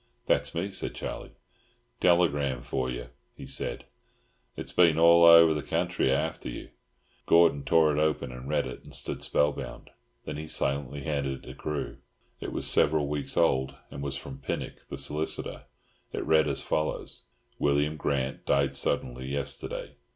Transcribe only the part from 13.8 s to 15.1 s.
and was from Pinnock, the